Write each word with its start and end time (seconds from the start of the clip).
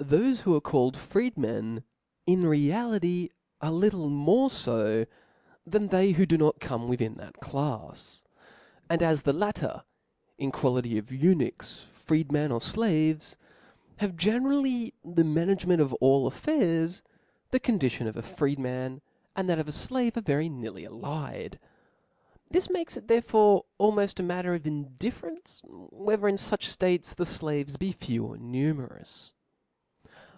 Thofe 0.00 0.42
who 0.42 0.54
are 0.54 0.60
called 0.60 0.96
freemen, 0.96 1.82
in 2.24 2.46
reality 2.46 3.30
are 3.60 3.72
little 3.72 4.08
more 4.08 4.48
fo 4.48 5.06
than 5.66 5.88
they 5.88 6.12
who 6.12 6.24
do 6.24 6.38
not 6.38 6.60
come 6.60 6.86
within 6.86 7.16
that 7.16 7.34
clafs; 7.42 8.22
and 8.88 9.02
as 9.02 9.22
the 9.22 9.32
latter 9.32 9.82
in 10.38 10.52
qua 10.52 10.70
lity 10.70 10.98
of 11.00 11.10
eunuchs, 11.10 11.84
freedmen, 11.90 12.52
or 12.52 12.60
flaves, 12.60 13.34
have 13.96 14.12
genc'; 14.14 14.44
rally 14.46 14.94
OF 15.04 15.10
LAWS, 15.10 15.14
359^ 15.16 15.16
rally 15.16 15.16
the 15.16 15.22
mj^nagemcnt 15.24 15.80
of 15.80 15.92
all 15.94 16.28
affairs, 16.28 17.02
the 17.50 17.58
condition 17.58 18.06
^ 18.06 18.08
^v 18.08 18.12
'^ 18.14 18.16
of 18.16 18.16
a 18.16 18.22
freeman 18.22 19.00
and 19.34 19.48
th^t 19.48 19.58
of 19.58 19.68
a 19.68 19.72
flave 19.72 20.16
are 20.16 20.20
very 20.20 20.48
nearly 20.48 20.82
Chap, 20.82 20.92
i^^ 20.92 20.94
allied. 20.94 21.58
This 22.52 22.70
makes 22.70 22.96
it 22.96 23.08
therefore 23.08 23.64
almoft 23.80 24.20
a 24.20 24.22
matter 24.22 24.54
of 24.54 24.64
indifference 24.64 25.60
whether 25.64 26.28
in 26.28 26.36
fuch 26.36 26.78
ftates 26.78 27.16
the 27.16 27.24
flaves 27.26 27.76
^e 27.76 27.92
few 27.96 28.24
or 28.24 28.36
numerous. 28.38 29.34